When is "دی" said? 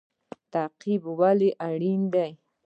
2.13-2.31